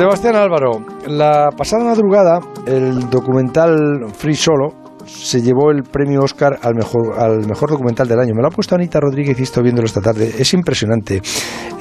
[0.00, 4.68] Sebastián Álvaro, la pasada madrugada el documental Free Solo
[5.04, 8.32] se llevó el premio Oscar al mejor, al mejor documental del año.
[8.34, 10.32] Me lo ha puesto Anita Rodríguez y estoy viéndolo esta tarde.
[10.38, 11.20] Es impresionante.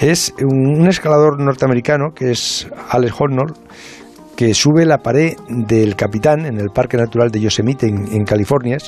[0.01, 3.55] Es un, escalador norteamericano que es Alex Honnold
[4.35, 8.79] que sube la pared del Capitán en el Parque Natural de Yosemite en, California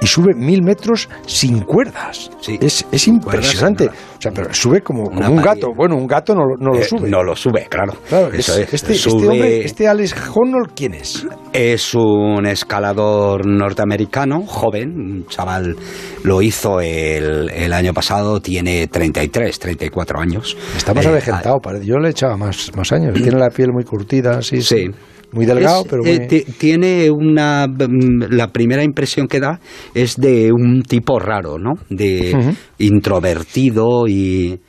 [0.00, 2.30] y sube mil metros sin cuerdas.
[2.40, 2.58] Sí.
[2.58, 3.90] Es, es impresionante.
[4.22, 5.72] O sea, pero sube como, un gato.
[5.74, 7.10] Bueno, un gato no, no lo eh, sube.
[7.10, 7.94] No lo sube, claro.
[8.32, 11.26] Este, este, hombre, este Alex Honnold, ¿quién es?
[11.52, 15.74] Es un escalador norteamericano, joven, un chaval,
[16.22, 20.56] lo hizo el, el año pasado, tiene 33, 34 años.
[20.76, 24.38] Está más eh, avejentado, yo le echaba más, más años, tiene la piel muy curtida,
[24.38, 24.62] así.
[24.62, 24.88] Sí.
[25.32, 27.66] Muy delgado, pero eh, tiene una...
[27.66, 29.60] Mm, la primera impresión que da
[29.94, 31.72] es de un tipo raro, ¿no?
[31.88, 34.60] De introvertido y...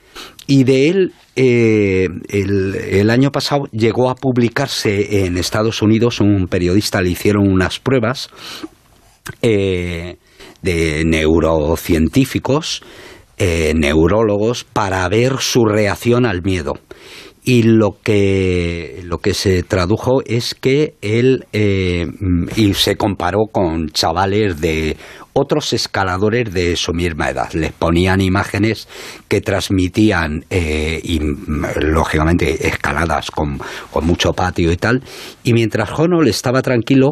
[0.46, 7.02] Y de él, eh, el, año pasado llegó a publicarse en Estados Unidos, un periodista
[7.02, 8.30] le hicieron unas pruebas
[9.42, 10.18] eh,
[10.62, 12.84] de neurocientíficos,
[13.40, 16.74] neurólogos, para ver su reacción al miedo
[17.44, 22.08] y lo que, lo que se tradujo es que él eh,
[22.56, 24.96] y se comparó con chavales de
[25.34, 27.52] otros escaladores de su misma edad.
[27.54, 28.88] Les ponían imágenes
[29.28, 31.20] que transmitían, eh, y,
[31.82, 33.60] lógicamente, escaladas con,
[33.92, 35.02] con, mucho patio y tal.
[35.44, 37.12] Y mientras Honol estaba tranquilo,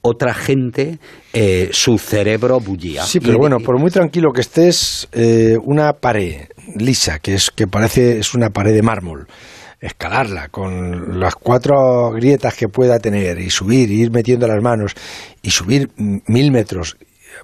[0.00, 0.98] otra gente,
[1.32, 3.04] eh, su cerebro bullía.
[3.04, 5.08] Sí, pero bueno, por muy tranquilo que estés,
[5.62, 9.26] una pared lisa, que, es, que parece es una pared de mármol,
[9.80, 14.94] escalarla con las cuatro grietas que pueda tener y subir, y ir metiendo las manos
[15.42, 16.96] y subir mil metros.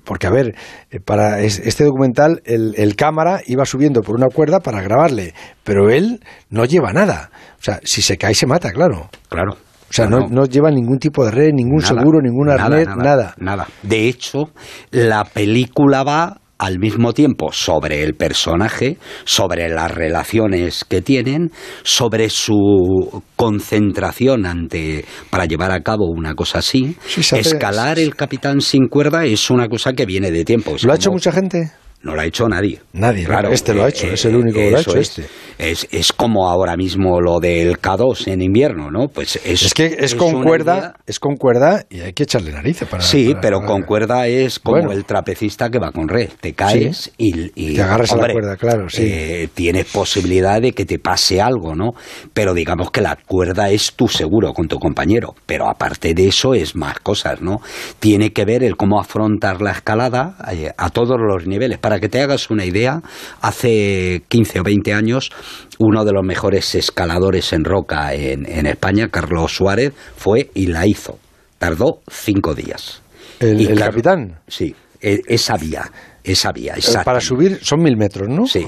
[0.02, 0.56] Porque, a ver,
[0.90, 6.20] eh, para este documental el, cámara iba subiendo por una cuerda para grabarle, pero él
[6.50, 7.30] no lleva nada.
[7.58, 9.08] O sea, si se cae se mata, claro.
[9.28, 9.52] Claro.
[9.52, 13.68] O sea, no, no, lleva ningún tipo de red, ningún seguro, ningún arnés, nada, Nada.
[13.82, 14.50] De hecho,
[14.90, 21.51] la película va al mismo tiempo sobre el personaje, sobre las relaciones que tienen,
[21.83, 26.97] sobre su concentración ante para llevar a cabo una cosa así.
[27.17, 30.77] Escalar el capitán sin cuerda es una cosa que viene de tiempo.
[30.83, 31.73] ¿Lo ha hecho mucha gente?
[32.05, 32.81] No lo ha hecho nadie.
[32.92, 33.51] Nadie, claro.
[33.51, 34.98] Este lo ha hecho, es el único que lo ha hecho.
[34.98, 35.25] Este.
[35.57, 39.09] Es, es como ahora mismo lo del K2 en invierno, ¿no?
[39.09, 42.87] Pues es, es que es, con cuerda, es con cuerda y hay que echarle narices
[42.89, 43.03] para.
[43.03, 46.29] Sí, pero con cuerda es como el trapecista que va con red.
[46.41, 48.91] Te caes y, te agarras a la cuerda, claro.
[48.91, 49.05] Sí.
[49.07, 51.92] Eh, tienes posibilidad de que te pase algo, ¿no?
[52.35, 55.35] Pero digamos que la cuerda es tu seguro con tu compañero.
[55.47, 57.63] Pero aparte de eso es más cosas, ¿no?
[57.98, 62.00] Tiene que ver el cómo afrontar la escalada eh, a todos los niveles para para
[62.00, 63.02] que te hagas una idea,
[63.40, 65.30] hace 15 o 20 años,
[65.78, 71.20] uno de los mejores escaladores en roca en, España, Carlos Suárez, fue y la hizo.
[71.56, 73.00] Tardó cinco días.
[73.38, 74.40] ¿El, capitán?
[74.48, 75.88] Sí, e, esa vía.
[76.24, 76.74] Esa vía,
[77.05, 78.44] Para subir son mil metros, ¿no?
[78.44, 78.66] Sí.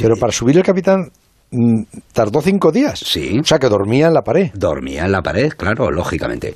[0.00, 1.10] Pero para subir el capitán
[1.50, 3.00] mm, tardó cinco días.
[3.00, 3.40] Sí.
[3.40, 4.52] O sea, que dormía en la pared.
[4.54, 6.54] Dormía en la pared, claro, lógicamente.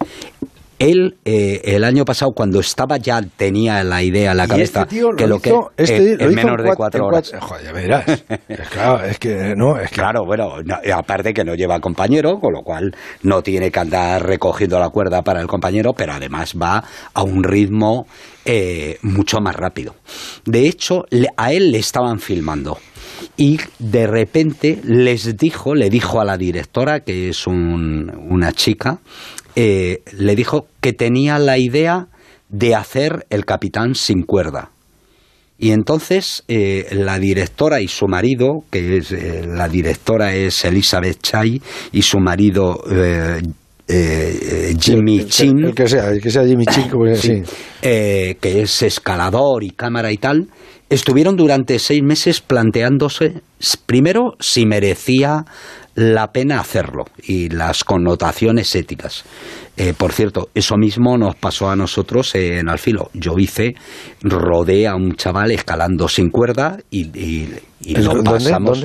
[0.78, 4.96] Él, eh, el año pasado, cuando estaba ya tenía la idea en la cabeza este
[5.16, 7.32] que lo, que este en menor de cuatro horas.
[7.40, 8.24] joder, ya verás.
[8.70, 9.96] claro, es que no, es que...
[9.96, 10.54] Claro, bueno,
[10.94, 15.22] aparte que no lleva compañero, con lo cual no tiene que andar recogiendo la cuerda
[15.22, 16.84] para el compañero, pero además va
[17.14, 18.06] a un ritmo
[18.44, 19.96] eh, mucho más rápido.
[20.44, 21.04] De hecho,
[21.36, 22.78] a él le estaban filmando
[23.36, 28.98] y de repente les dijo, le dijo a la directora, que es una chica,
[29.58, 32.08] eh, le dijo que tenía la idea
[32.50, 34.70] de hacer el capitán sin cuerda.
[35.58, 41.22] Y entonces eh, la directora y su marido, que es eh, la directora es Elizabeth
[41.22, 42.82] Chai y su marido
[44.78, 47.44] Jimmy Chin, que sea, que sea Jimmy Chin,
[47.80, 50.48] que es escalador y cámara y tal,
[50.90, 53.40] estuvieron durante seis meses planteándose
[53.86, 55.46] primero si merecía
[55.96, 59.24] la pena hacerlo y las connotaciones éticas.
[59.78, 63.10] Eh, por cierto, eso mismo nos pasó a nosotros en Alfilo.
[63.14, 63.74] Yo hice,
[64.22, 67.48] rodé a un chaval escalando sin cuerda y,
[67.96, 68.84] lo pasamos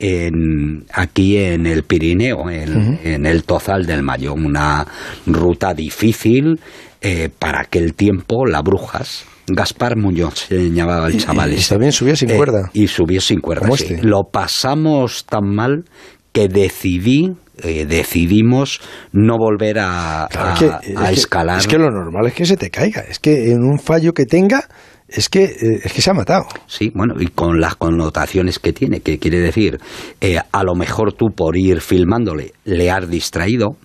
[0.00, 4.34] En, aquí en el Pirineo, en, el Tozal del Mayo.
[4.34, 4.84] Una
[5.26, 6.60] ruta difícil
[7.00, 9.24] eh, para aquel tiempo, la Brujas.
[9.50, 11.52] Gaspar Muñoz se llamaba el chaval.
[11.52, 12.70] Y, también subió sin eh, cuerda.
[12.72, 13.68] Y subió sin cuerda.
[13.72, 14.02] Este.
[14.02, 15.84] Lo pasamos tan mal
[16.32, 17.32] que decidí
[17.62, 18.80] eh, decidimos
[19.12, 21.58] no volver a, a, escalar.
[21.58, 23.00] es que lo normal es que se te caiga.
[23.00, 24.68] Es que en un fallo que tenga
[25.08, 26.44] es que, eh, es que se ha matado.
[26.66, 29.80] Sí, bueno, y con las connotaciones que tiene, que quiere decir,
[30.20, 33.76] eh, a lo mejor tú por ir filmándole le has distraído,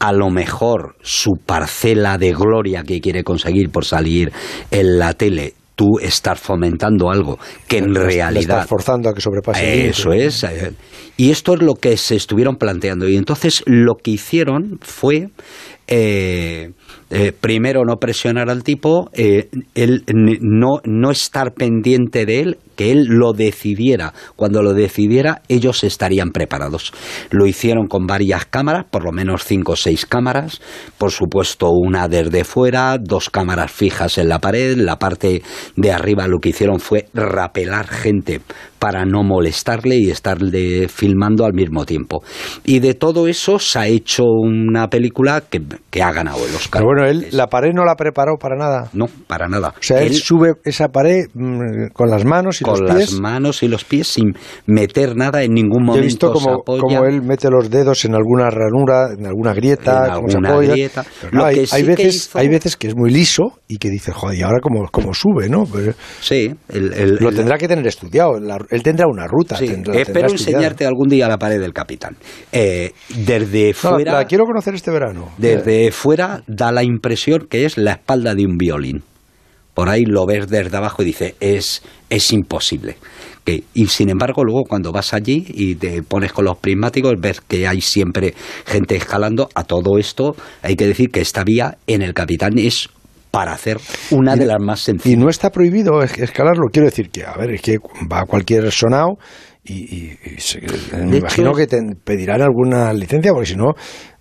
[0.00, 4.32] a lo mejor su parcela de gloria que quiere conseguir por salir
[4.70, 8.40] en la tele tú estás fomentando algo que en realidad...
[8.40, 9.88] estás forzando a que sobrepase.
[9.88, 10.44] Eso es.
[10.44, 10.72] Eh,
[11.16, 13.08] y esto es lo que se estuvieron planteando.
[13.08, 15.28] Y entonces lo que hicieron fue...
[15.86, 16.70] Eh,
[17.10, 19.48] eh, primero no presionar al tipo, eh,
[20.40, 24.12] no, no estar pendiente de él, que él lo decidiera.
[24.36, 26.92] Cuando lo decidiera, ellos estarían preparados.
[27.30, 30.60] Lo hicieron con varias cámaras, por lo menos cinco o seis cámaras,
[30.98, 35.42] por supuesto una desde fuera, dos cámaras fijas en la pared, la parte
[35.76, 38.40] de arriba lo que hicieron fue rapelar gente
[38.84, 42.22] para no molestarle y estarle filmando al mismo tiempo.
[42.64, 46.82] Y de todo eso se ha hecho una película que, ha ganado el Oscar.
[46.84, 48.90] Pero bueno, él la pared no la preparó para nada.
[48.92, 49.68] No, para nada.
[49.68, 52.90] O sea, él, sube esa pared mm, con las manos y los pies.
[52.90, 54.32] Con las manos y los pies sin
[54.66, 56.02] meter nada en ningún momento.
[56.02, 60.12] He visto como, como él mete los dedos en alguna ranura, en alguna grieta, en
[60.12, 61.04] alguna grieta.
[61.32, 64.58] hay, hay veces, hay veces que es muy liso y que dice, joder, ¿y ahora
[64.60, 65.64] cómo, cómo sube, no?
[65.64, 66.54] Pues, sí.
[66.68, 68.32] lo tendrá que tener estudiado.
[68.70, 69.56] él tendrá una ruta.
[69.60, 72.16] espero enseñarte algún día la pared del capitán.
[72.52, 74.12] Eh, desde fuera.
[74.12, 75.30] la quiero conocer este verano.
[75.38, 79.02] Desde fuera da la impresión que es la espalda de un violín.
[79.74, 82.96] Por ahí lo ves desde abajo y dice, es, es imposible.
[83.46, 87.66] y sin embargo, luego cuando vas allí y te pones con los prismáticos, ves que
[87.66, 88.34] hay siempre
[88.66, 89.48] gente escalando.
[89.54, 92.88] A todo esto hay que decir que esta vía en el Capitán es
[93.32, 93.78] para hacer
[94.12, 95.18] una de las más sencillas.
[95.18, 96.68] Y no está prohibido escalarlo.
[96.72, 97.78] Quiero decir que, a ver, es que
[98.10, 99.18] va cualquier sonado
[99.66, 100.10] y,
[100.92, 103.72] me imagino que te pedirán alguna licencia, porque si no,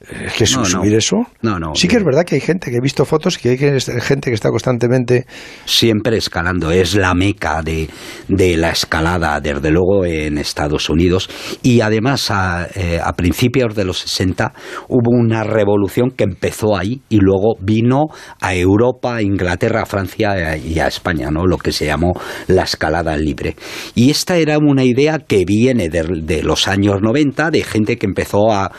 [0.09, 1.25] es que subir eso.
[1.41, 1.75] No, no.
[1.75, 4.29] Sí que es verdad que hay gente que he visto fotos y que hay gente
[4.29, 5.25] que está constantemente.
[5.65, 6.71] Siempre escalando.
[6.71, 7.89] Es la meca de,
[8.27, 11.29] de la escalada, desde luego, en Estados Unidos.
[11.61, 14.53] Y además, a, eh, a, principios de los 60
[14.89, 18.07] hubo una revolución que empezó ahí y luego vino
[18.41, 21.45] a Europa, a Inglaterra, a Francia y a España, ¿no?
[21.45, 22.13] Lo que se llamó
[22.47, 23.55] la escalada libre.
[23.95, 28.05] Y esta era una idea que viene de, de los años 90, de gente que
[28.05, 28.71] empezó a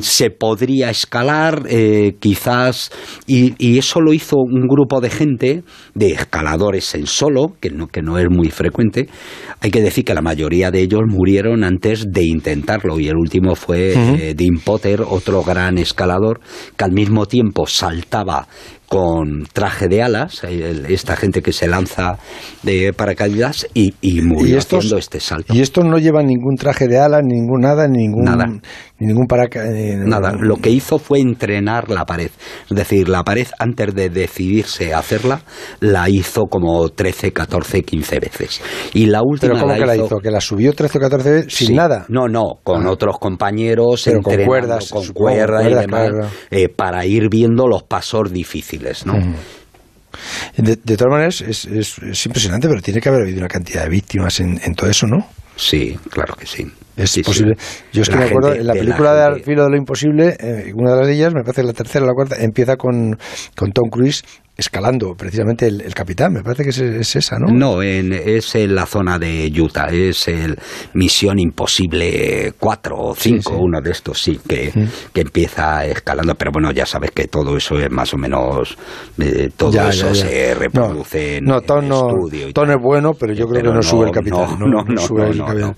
[0.00, 2.90] se podría escalar, eh, quizás,
[3.26, 5.62] y, eso lo hizo un grupo de gente,
[5.94, 9.08] de escaladores en solo, que no, que no es muy frecuente.
[9.60, 13.54] Hay que decir que la mayoría de ellos murieron antes de intentarlo, y el último
[13.54, 16.40] fue uh Dean Potter, otro gran escalador,
[16.76, 18.46] que al mismo tiempo saltaba
[18.92, 22.18] con traje de alas, esta gente que se lanza
[22.62, 25.54] de paracaídas y, y murió haciendo este salto.
[25.54, 28.44] Y estos no llevan ningún traje de alas, ningún nada, ningún, nada.
[28.98, 29.74] ningún paracaídas.
[29.74, 32.30] Eh, nada, lo que hizo fue entrenar la pared.
[32.68, 35.40] Es decir, la pared antes de decidirse a hacerla,
[35.80, 38.60] la hizo como 13, 14, 15 veces.
[38.92, 40.18] Y la última ¿Pero cómo que la hizo?
[40.18, 42.04] ¿Que la subió 13 o 14 veces sin nada?
[42.10, 42.90] No, no, con ah.
[42.90, 46.10] otros compañeros, Pero con cuerdas, con cuerdas, y demás,
[46.50, 48.81] eh, para ir viendo los pasos difíciles.
[50.56, 54.40] De, todas maneras, es, es, impresionante, pero tiene que haber habido una cantidad de víctimas
[54.40, 55.26] en, todo eso, ¿no?
[55.56, 56.66] Sí, claro que sí.
[56.96, 57.54] Es posible.
[57.92, 60.72] Yo es que me acuerdo, en la película de, Al filo de lo imposible, eh,
[60.74, 63.18] una de las de ellas, me parece la tercera o la cuarta, empieza con,
[63.56, 64.22] con Tom Cruise
[64.56, 67.46] escalando precisamente el, capitán, me parece que es, esa, ¿no?
[67.52, 70.58] No, en, es en la zona de Utah, es el
[70.92, 74.70] Misión Imposible 4 o 5, uno de estos sí, que,
[75.12, 78.76] que, empieza escalando, pero bueno, ya sabes que todo eso es más o menos,
[79.18, 82.52] eh, todo eso se reproduce no, en, tono, estudio.
[82.52, 84.58] Tono es bueno, pero yo creo que no, sube el capitán.
[84.58, 85.74] No, no, sube el capitán.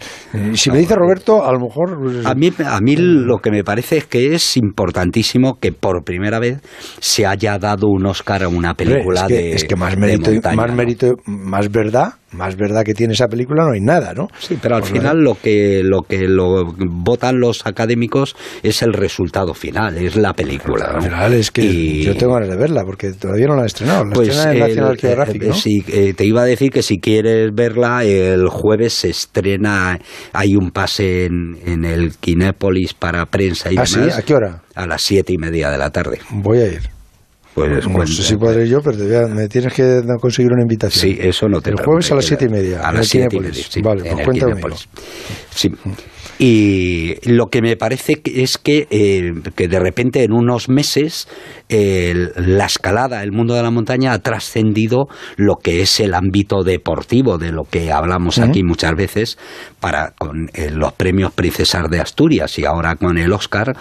[0.56, 1.96] si me dice Roberto, a lo mejor...
[2.00, 6.02] Pues, a mí, a mí lo que me parece es que es importantísimo que por
[6.02, 6.60] primera vez
[6.98, 9.52] se haya dado un Oscar a una película es que, de.
[9.52, 13.72] Es que más mérito, más mérito, más verdad, más verdad que tiene esa película no
[13.72, 14.28] hay nada, ¿no?
[14.38, 19.54] Sí, pero al final lo que lo que lo votan los académicos es el resultado
[19.54, 20.86] final, es la película.
[20.94, 24.04] Al final es que yo tengo ganas de verla porque todavía no la han estrenado.
[24.04, 25.54] La pues en National Geographic, ¿no?
[25.54, 29.98] Sí, eh, te iba a decir que si quieres verla el jueves se estrena,
[30.32, 34.14] hay un pase en, en el Kinépolis para prensa y ¿Ah, demás.
[34.14, 34.20] ¿sí?
[34.20, 34.62] ¿A qué hora?
[34.74, 36.18] A las siete y media de la tarde.
[36.30, 36.93] Voy a ir.
[37.54, 41.14] Pues no sé si podré yo, pero me tienes que conseguir una invitación.
[41.14, 42.80] Sí, eso no te El jueves a las siete y media.
[42.80, 43.64] A las siete y media.
[43.82, 44.60] vale, pues cuéntame.
[45.50, 45.70] Sí.
[46.36, 51.28] Y lo que me parece es que, eh, que de repente en unos meses
[51.68, 55.06] la escalada, el mundo de la montaña ha trascendido
[55.36, 59.38] lo que es el ámbito deportivo, de lo que hablamos aquí muchas veces,
[59.80, 63.76] para con eh, los premios Princesas de Asturias y ahora con el Oscar,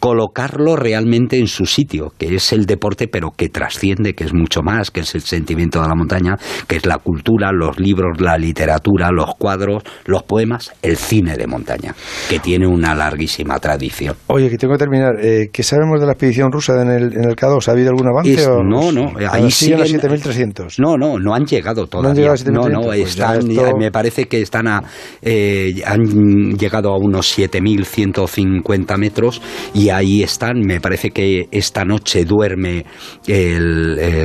[0.00, 4.62] colocarlo realmente en su sitio, que es el deporte, pero que trasciende, que es mucho
[4.62, 8.38] más, que es el sentimiento de la montaña, que es la cultura, los libros, la
[8.38, 11.94] literatura, los cuadros, los poemas, el cine de montaña,
[12.28, 14.16] que tiene una larguísima tradición.
[14.28, 15.16] Oye, que tengo que terminar.
[15.20, 17.68] Eh, ¿Qué sabemos de la expedición rusa en el, en el K2?
[17.68, 18.46] ¿Ha habido algún avance?
[18.46, 19.12] o no, no.
[19.30, 20.78] Ahí siguen a 7.300.
[20.78, 22.32] No, no, no han llegado todavía.
[22.50, 23.46] No, no, pues están,
[23.78, 24.82] me parece que están a,
[25.20, 29.42] eh, han llegado a unos 7.150 metros
[29.74, 30.60] y ahí están.
[30.60, 32.84] Me parece que esta noche duerme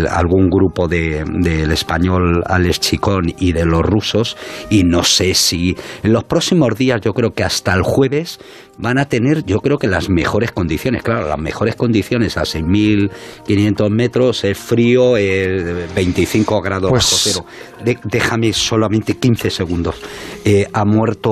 [0.10, 4.38] algún grupo del español Alex Chicón y de los rusos
[4.70, 8.40] y no sé si en los próximos días, yo creo que hasta el jueves,
[8.78, 11.04] van a tener, yo creo que las mejores condiciones.
[11.04, 17.46] Claro, las mejores condiciones a 6.500 metros es frío, 25 grados pues bajo
[17.84, 18.00] cero.
[18.04, 19.96] déjame solamente 15 segundos.
[20.44, 21.32] Eh, ha muerto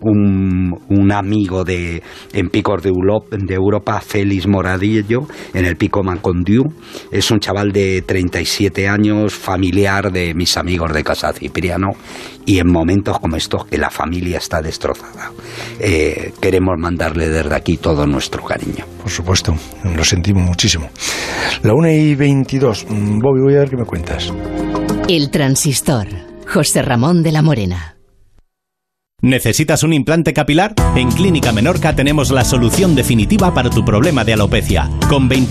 [0.00, 2.02] un un, amigo de,
[2.32, 5.20] en picos de, Europa, de Europa, Félix Moradillo,
[5.54, 6.64] en el pico Mancondiu.
[7.10, 11.88] Es un chaval de 37 años, familiar de mis amigos de Casa Cipriano,
[12.46, 15.30] y en momentos como estos que la familia está destrozada,
[15.78, 18.84] eh, queremos mandarle desde aquí todo nuestro cariño.
[19.00, 19.54] Por supuesto,
[19.84, 20.88] lo sentimos muchísimo.
[21.62, 22.86] La 1 y 22.
[22.88, 24.32] Bobby, voy a ver qué me cuentas.
[25.08, 26.08] El transistor.
[26.46, 27.99] José Ramón de la Morena.
[29.22, 30.74] ¿Necesitas un implante capilar?
[30.96, 34.88] En Clínica Menorca tenemos la solución definitiva para tu problema de alopecia.
[35.10, 35.48] Con 28